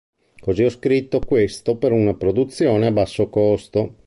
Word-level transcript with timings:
Così 0.39 0.63
ho 0.63 0.69
scritto 0.69 1.19
questo 1.19 1.77
per 1.77 1.91
una 1.91 2.15
produzione 2.15 2.87
a 2.87 2.91
basso 2.91 3.29
costo. 3.29 3.97